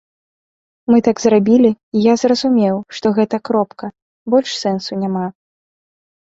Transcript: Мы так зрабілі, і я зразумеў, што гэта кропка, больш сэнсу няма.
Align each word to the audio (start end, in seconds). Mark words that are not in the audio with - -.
Мы 0.91 0.97
так 1.07 1.17
зрабілі, 1.25 1.69
і 1.99 2.01
я 2.05 2.13
зразумеў, 2.21 2.75
што 3.01 3.13
гэта 3.19 3.35
кропка, 3.51 3.91
больш 4.37 4.49
сэнсу 4.63 4.99
няма. 5.05 5.25